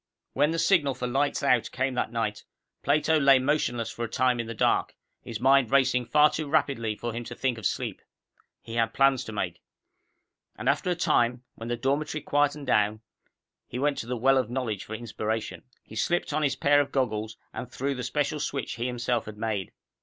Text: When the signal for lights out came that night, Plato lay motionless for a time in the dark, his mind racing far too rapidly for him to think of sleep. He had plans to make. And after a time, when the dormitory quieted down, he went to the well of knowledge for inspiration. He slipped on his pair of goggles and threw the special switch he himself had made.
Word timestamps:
When 0.33 0.49
the 0.49 0.57
signal 0.57 0.95
for 0.95 1.05
lights 1.05 1.43
out 1.43 1.69
came 1.71 1.93
that 1.93 2.11
night, 2.11 2.43
Plato 2.81 3.19
lay 3.19 3.37
motionless 3.37 3.91
for 3.91 4.03
a 4.03 4.09
time 4.09 4.39
in 4.39 4.47
the 4.47 4.55
dark, 4.55 4.95
his 5.21 5.39
mind 5.39 5.69
racing 5.71 6.05
far 6.07 6.31
too 6.31 6.49
rapidly 6.49 6.95
for 6.95 7.13
him 7.13 7.23
to 7.25 7.35
think 7.35 7.59
of 7.59 7.67
sleep. 7.67 8.01
He 8.63 8.73
had 8.73 8.95
plans 8.95 9.23
to 9.25 9.31
make. 9.31 9.61
And 10.55 10.67
after 10.67 10.89
a 10.89 10.95
time, 10.95 11.43
when 11.53 11.67
the 11.69 11.77
dormitory 11.77 12.23
quieted 12.23 12.65
down, 12.65 13.01
he 13.67 13.77
went 13.77 13.99
to 13.99 14.07
the 14.07 14.17
well 14.17 14.39
of 14.39 14.49
knowledge 14.49 14.85
for 14.85 14.95
inspiration. 14.95 15.65
He 15.83 15.95
slipped 15.95 16.33
on 16.33 16.41
his 16.41 16.55
pair 16.55 16.81
of 16.81 16.91
goggles 16.91 17.37
and 17.53 17.69
threw 17.71 17.93
the 17.93 18.01
special 18.01 18.39
switch 18.39 18.77
he 18.77 18.87
himself 18.87 19.25
had 19.25 19.37
made. 19.37 19.71